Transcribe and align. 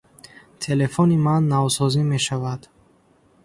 Телефони 0.63 1.15
ман 1.25 1.41
навсозӣ 1.51 2.01
мешавад. 2.11 2.61